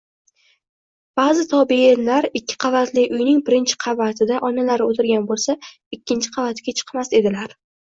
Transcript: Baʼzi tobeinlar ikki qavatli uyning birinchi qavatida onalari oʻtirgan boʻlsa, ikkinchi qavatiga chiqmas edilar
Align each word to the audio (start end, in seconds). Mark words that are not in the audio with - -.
Baʼzi 1.21 1.45
tobeinlar 1.51 2.29
ikki 2.41 2.57
qavatli 2.67 3.05
uyning 3.19 3.45
birinchi 3.53 3.79
qavatida 3.87 4.43
onalari 4.51 4.91
oʻtirgan 4.91 5.33
boʻlsa, 5.33 5.61
ikkinchi 6.01 6.39
qavatiga 6.41 6.81
chiqmas 6.83 7.19
edilar 7.25 7.61